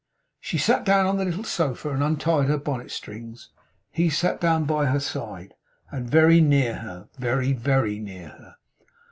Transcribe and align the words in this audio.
She 0.39 0.57
sat 0.57 0.83
down 0.83 1.05
on 1.05 1.17
the 1.19 1.25
little 1.25 1.43
sofa, 1.43 1.93
and 1.93 2.01
untied 2.03 2.47
her 2.47 2.57
bonnet 2.57 2.89
strings. 2.89 3.49
He 3.91 4.09
sat 4.09 4.41
down 4.41 4.63
by 4.65 4.87
her 4.87 4.99
side, 4.99 5.53
and 5.91 6.09
very 6.09 6.41
near 6.41 6.77
her; 6.77 7.07
very, 7.19 7.53
very 7.53 7.99
near 7.99 8.29
her. 8.29 8.55